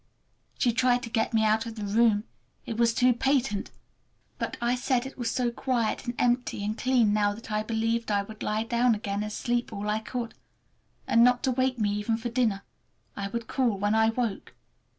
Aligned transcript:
She 0.57 0.71
tried 0.73 1.03
to 1.03 1.11
get 1.11 1.31
me 1.31 1.45
out 1.45 1.67
of 1.67 1.75
the 1.75 1.83
room—it 1.85 2.75
was 2.75 2.91
too 2.91 3.13
patent! 3.13 3.69
But 4.39 4.57
I 4.59 4.73
said 4.73 5.05
it 5.05 5.15
was 5.15 5.29
so 5.29 5.51
quiet 5.51 6.05
and 6.05 6.15
empty 6.17 6.65
and 6.65 6.75
clean 6.75 7.13
now 7.13 7.33
that 7.35 7.51
I 7.51 7.61
believed 7.61 8.09
I 8.09 8.23
would 8.23 8.41
lie 8.41 8.63
down 8.63 8.95
again 8.95 9.21
and 9.21 9.31
sleep 9.31 9.71
all 9.71 9.87
I 9.91 9.99
could; 9.99 10.33
and 11.05 11.23
not 11.23 11.43
to 11.43 11.51
wake 11.51 11.77
me 11.77 11.91
even 11.91 12.17
for 12.17 12.29
dinner—I 12.29 13.27
would 13.27 13.45
call 13.47 13.77
when 13.77 13.93
I 13.93 14.09
woke. 14.09 14.55